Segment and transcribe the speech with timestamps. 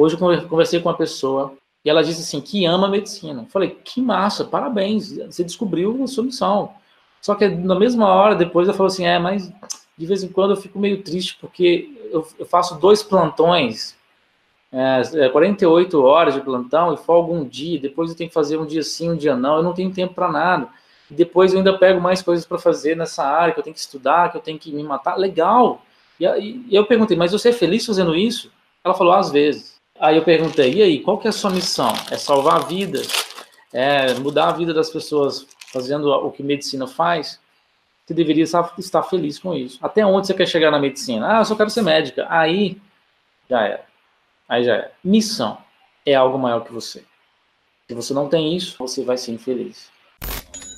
[0.00, 1.52] Hoje eu conversei com uma pessoa
[1.84, 3.46] e ela disse assim que ama a medicina.
[3.50, 6.72] falei, que massa, parabéns, você descobriu a sua missão.
[7.20, 9.52] Só que na mesma hora, depois eu falo assim, é, mas
[9.98, 13.94] de vez em quando eu fico meio triste porque eu, eu faço dois plantões,
[14.72, 18.56] é, 48 é, horas de plantão e folgo um dia, depois eu tenho que fazer
[18.56, 20.68] um dia sim, um dia não, eu não tenho tempo para nada.
[21.10, 23.80] E depois eu ainda pego mais coisas para fazer nessa área, que eu tenho que
[23.80, 25.18] estudar, que eu tenho que me matar.
[25.18, 25.82] Legal!
[26.18, 26.24] E,
[26.70, 28.50] e eu perguntei, mas você é feliz fazendo isso?
[28.82, 29.79] Ela falou, às vezes.
[30.00, 31.92] Aí eu perguntei, e aí, qual que é a sua missão?
[32.10, 33.06] É salvar vidas?
[33.70, 37.38] É mudar a vida das pessoas fazendo o que medicina faz?
[38.06, 39.78] Você deveria estar feliz com isso.
[39.82, 41.36] Até onde você quer chegar na medicina?
[41.36, 42.26] Ah, eu só quero ser médica.
[42.30, 42.80] Aí,
[43.48, 43.84] já era.
[44.48, 44.92] Aí já era.
[45.04, 45.58] Missão
[46.04, 47.04] é algo maior que você.
[47.86, 49.90] Se você não tem isso, você vai ser infeliz.